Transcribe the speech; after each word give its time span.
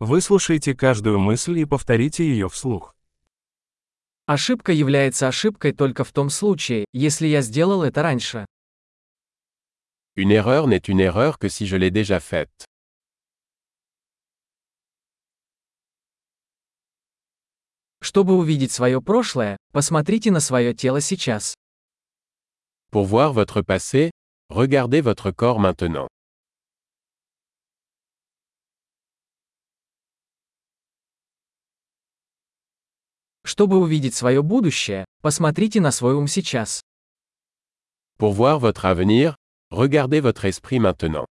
Выслушайте 0.00 0.74
каждую 0.74 1.18
мысль 1.18 1.58
и 1.58 1.66
повторите 1.66 2.24
ее 2.24 2.48
вслух. 2.48 2.96
Ошибка 4.24 4.72
является 4.72 5.28
ошибкой 5.28 5.72
только 5.72 6.04
в 6.04 6.12
том 6.12 6.30
случае, 6.30 6.86
если 6.94 7.26
я 7.26 7.42
сделал 7.42 7.82
это 7.82 8.02
раньше. 8.02 8.46
Une 10.16 10.32
erreur 10.32 10.66
n'est 10.66 10.88
une 10.88 11.00
erreur 11.00 11.38
que 11.38 11.50
si 11.50 11.66
je 11.66 11.76
l'ai 11.76 11.90
déjà 11.90 12.18
faite. 12.18 12.64
Чтобы 18.00 18.38
увидеть 18.38 18.72
свое 18.72 19.02
прошлое, 19.02 19.58
посмотрите 19.72 20.30
на 20.30 20.40
свое 20.40 20.72
тело 20.72 21.02
сейчас. 21.02 21.54
Pour 22.90 23.04
voir 23.04 23.34
votre 23.34 23.60
passé, 23.60 24.10
regardez 24.48 25.02
votre 25.02 25.30
corps 25.30 25.60
maintenant. 25.60 26.08
Чтобы 33.50 33.78
увидеть 33.78 34.14
свое 34.14 34.44
будущее, 34.44 35.04
посмотрите 35.22 35.80
на 35.80 35.90
свой 35.90 36.14
ум 36.14 36.28
сейчас. 36.28 36.82
Pour 38.16 38.32
voir 38.32 38.60
votre 38.60 38.84
avenir, 38.84 39.34
regardez 39.72 40.20
votre 40.20 40.44
esprit 40.44 40.78
maintenant. 40.78 41.26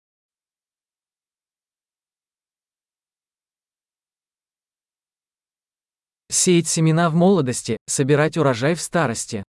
Сеять 6.31 6.67
семена 6.67 7.11
в 7.11 7.13
молодости, 7.13 7.77
собирать 7.85 8.35
урожай 8.35 8.73
в 8.73 8.81
старости. 8.81 9.43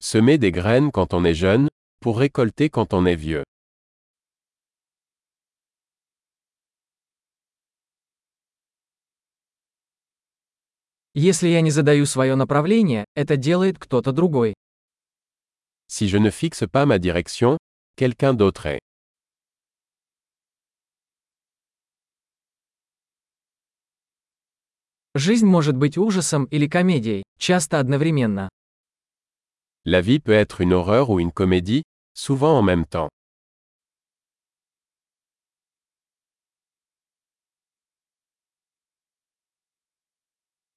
Semer 0.00 0.38
des 0.38 0.50
graines 0.50 0.90
quand 0.90 1.14
on 1.14 1.24
est 1.24 1.34
jeune, 1.34 1.68
pour 2.00 2.18
récolter 2.18 2.68
quand 2.68 2.92
on 2.92 3.06
est 3.06 3.14
vieux. 3.14 3.44
Если 11.20 11.48
я 11.48 11.62
не 11.62 11.72
задаю 11.72 12.06
свое 12.06 12.36
направление, 12.36 13.04
это 13.16 13.36
делает 13.36 13.76
кто-то 13.76 14.12
другой. 14.12 14.54
Si 15.88 16.06
je 16.06 16.16
ne 16.16 16.30
fixe 16.30 16.68
pas 16.68 16.86
ma 16.86 16.98
direction, 17.00 17.56
quelqu'un 17.96 18.34
d'autre 18.34 18.66
est. 18.66 18.78
Жизнь 25.16 25.46
может 25.46 25.76
быть 25.76 25.98
ужасом 25.98 26.44
или 26.44 26.68
комедией, 26.68 27.24
часто 27.36 27.80
одновременно. 27.80 28.48
La 29.84 30.00
vie 30.00 30.20
peut 30.20 30.34
être 30.34 30.60
une 30.60 30.72
horreur 30.72 31.10
ou 31.10 31.18
une 31.18 31.32
comédie, 31.32 31.82
souvent 32.14 32.56
en 32.56 32.62
même 32.62 32.86
temps. 32.86 33.08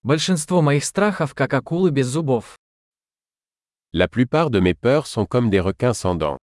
Большинство 0.04 0.64
моих 0.64 0.84
страхов 0.84 1.36
как 1.36 1.54
акулы 1.54 1.92
без 1.92 2.08
зубов. 2.08 2.58
La 3.94 4.08
plupart 4.08 4.50
de 4.50 4.60
mes 4.60 4.74
peurs 4.74 5.06
sont 5.06 5.28
comme 5.28 5.52
des 5.52 5.60
requins 5.60 5.94
sans 5.94 6.16
dents. 6.16 6.38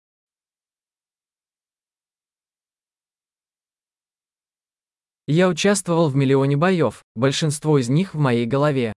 Я 5.26 5.48
участвовал 5.48 6.10
в 6.10 6.14
миллионе 6.16 6.56
боев, 6.58 7.02
большинство 7.14 7.78
из 7.78 7.88
них 7.88 8.14
в 8.14 8.18
моей 8.18 8.44
голове. 8.44 8.92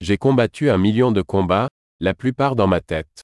J'ai 0.00 0.16
combattu 0.16 0.70
un 0.70 0.78
million 0.78 1.10
de 1.10 1.22
combats, 1.22 1.68
la 1.98 2.14
plupart 2.14 2.54
dans 2.54 2.68
ma 2.68 2.80
tête. 2.80 3.23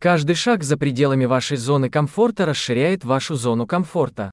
Каждый 0.00 0.36
шаг 0.36 0.62
за 0.62 0.76
пределами 0.76 1.24
вашей 1.24 1.56
зоны 1.56 1.90
комфорта 1.90 2.46
расширяет 2.46 3.04
вашу 3.04 3.34
зону 3.34 3.66
комфорта. 3.66 4.30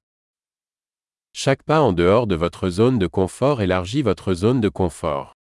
Chaque 1.32 1.64
pas 1.64 1.80
en 1.80 1.92
dehors 1.92 2.28
de 2.28 2.36
votre 2.36 2.68
zone 2.68 3.00
de 3.00 3.08
confort 3.08 3.60
élargit 3.60 4.02
votre 4.02 4.32
zone 4.32 4.60
de 4.60 4.68
confort. 4.68 5.32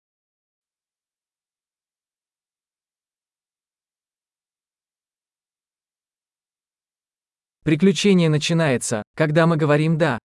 Приключение 7.64 8.28
начинается, 8.30 9.02
когда 9.14 9.46
мы 9.46 9.56
говорим 9.56 9.98
«да». 9.98 10.18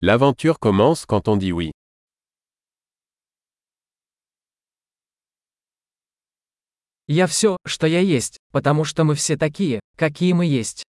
L'aventure 0.00 0.60
commence 0.60 1.04
quand 1.06 1.26
on 1.26 1.36
dit 1.36 1.52
oui. 1.52 1.72
Я 7.12 7.26
все, 7.26 7.56
что 7.66 7.88
я 7.88 7.98
есть, 7.98 8.38
потому 8.52 8.84
что 8.84 9.02
мы 9.02 9.16
все 9.16 9.36
такие, 9.36 9.80
какие 9.96 10.32
мы 10.32 10.46
есть. 10.46 10.84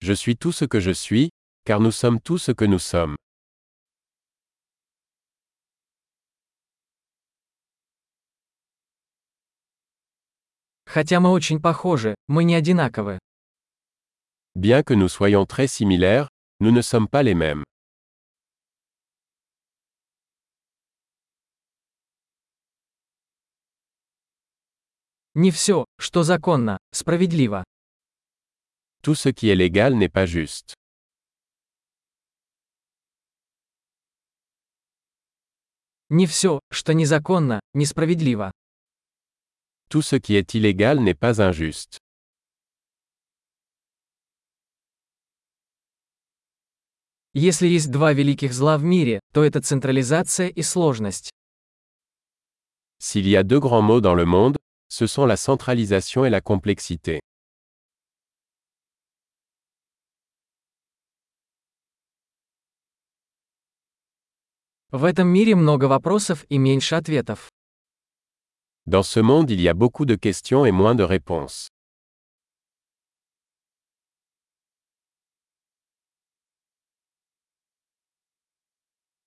Je 0.00 0.14
suis 0.14 0.34
tout 0.34 0.50
ce 0.50 0.64
que 0.64 0.80
je 0.80 0.90
suis, 0.90 1.30
car 1.64 1.78
nous 1.78 1.92
sommes 1.92 2.18
tout 2.20 2.38
ce 2.38 2.50
que 2.50 2.64
nous 2.64 2.80
sommes. 2.80 3.14
Хотя 10.86 11.20
мы 11.20 11.30
очень 11.30 11.60
похожи, 11.60 12.16
мы 12.26 12.42
не 12.42 12.56
одинаковы. 12.56 13.20
Bien 14.56 14.82
que 14.82 14.94
nous 14.94 15.08
soyons 15.08 15.46
très 15.46 15.68
similaires, 15.68 16.30
nous 16.58 16.72
ne 16.72 16.82
sommes 16.82 17.06
pas 17.06 17.22
les 17.22 17.36
mêmes. 17.36 17.62
Не 25.40 25.52
все, 25.52 25.84
что 26.00 26.24
законно, 26.24 26.78
справедливо. 26.90 27.62
Tout 29.04 29.14
ce 29.14 29.28
qui 29.28 29.48
est 29.48 29.54
légal 29.54 29.94
n'est 29.94 30.08
pas 30.12 30.26
juste. 30.26 30.74
Не 36.08 36.26
все, 36.26 36.58
что 36.72 36.92
незаконно, 36.92 37.60
несправедливо. 37.72 38.50
Tout 39.88 40.02
ce 40.02 40.16
qui 40.16 40.34
est 40.34 40.54
illégal 40.54 40.98
n'est 40.98 41.14
pas 41.14 41.40
injuste. 41.40 41.98
Если 47.32 47.68
есть 47.68 47.92
два 47.92 48.12
великих 48.12 48.52
зла 48.52 48.76
в 48.76 48.82
мире, 48.82 49.20
то 49.32 49.44
это 49.44 49.62
централизация 49.62 50.48
и 50.48 50.62
сложность. 50.62 51.30
S'il 52.98 53.28
y 53.28 53.36
a 53.36 53.44
deux 53.44 53.60
grands 53.60 53.82
mots 53.82 54.00
dans 54.00 54.16
le 54.16 54.24
monde, 54.24 54.58
ce 54.88 55.06
sont 55.06 55.26
la 55.26 55.36
centralisation 55.36 56.24
et 56.24 56.30
la 56.30 56.40
complexité. 56.40 57.20
В 64.90 65.04
этом 65.04 65.28
мире 65.28 65.54
много 65.54 65.84
вопросов 65.84 66.46
и 66.48 66.56
меньше 66.56 66.94
ответов. 66.94 67.50
Dans 68.86 69.02
ce 69.02 69.20
monde, 69.20 69.50
il 69.50 69.60
y 69.60 69.68
a 69.68 69.74
beaucoup 69.74 70.06
de 70.06 70.16
questions 70.16 70.64
et 70.64 70.72
moins 70.72 70.94
de 70.94 71.02
réponses. 71.04 71.68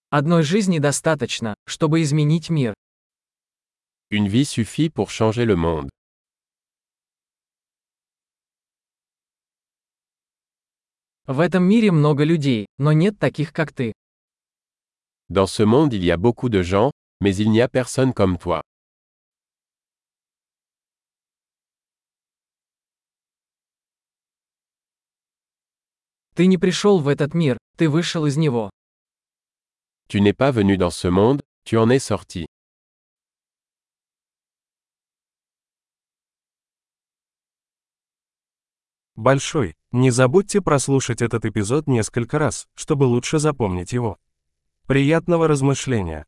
Одной 0.09 0.43
жизни 0.43 0.79
достаточно, 0.79 1.53
чтобы 1.67 2.01
изменить 2.01 2.49
мир. 2.49 2.73
Une 4.10 4.28
vie 4.28 4.44
suffit 4.44 4.88
pour 4.88 5.10
changer 5.10 5.44
le 5.44 5.56
monde. 5.56 5.88
В 11.26 11.40
этом 11.40 11.64
мире 11.64 11.90
много 11.90 12.24
людей, 12.24 12.66
но 12.78 12.92
нет 12.92 13.18
таких, 13.18 13.52
как 13.52 13.72
ты. 13.72 13.92
Dans 15.28 15.46
ce 15.46 15.64
monde, 15.64 15.92
il 15.92 16.04
y 16.04 16.10
a 16.12 16.16
beaucoup 16.16 16.48
de 16.48 16.62
gens, 16.62 16.92
mais 17.20 17.34
il 17.36 17.50
n'y 17.50 17.60
a 17.60 17.68
personne 17.68 18.12
comme 18.12 18.38
toi. 18.38 18.62
Ты 26.36 26.46
не 26.46 26.58
пришел 26.58 26.98
в 26.98 27.08
этот 27.08 27.34
мир, 27.34 27.58
ты 27.76 27.88
вышел 27.88 28.26
из 28.26 28.36
него. 28.36 28.70
Tu 30.08 30.20
n'es 30.20 30.32
pas 30.32 30.52
venu 30.52 30.76
dans 30.76 30.90
ce 30.94 31.08
monde, 31.08 31.42
tu 31.64 31.76
en 31.76 31.90
es 31.90 31.98
sorti. 31.98 32.46
Большой. 39.21 39.75
Не 39.91 40.09
забудьте 40.09 40.61
прослушать 40.61 41.21
этот 41.21 41.45
эпизод 41.45 41.85
несколько 41.85 42.39
раз, 42.39 42.67
чтобы 42.73 43.03
лучше 43.03 43.37
запомнить 43.37 43.93
его. 43.93 44.17
Приятного 44.87 45.47
размышления! 45.47 46.25